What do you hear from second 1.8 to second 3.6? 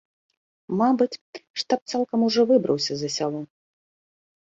цалкам ужо выбраўся за сяло.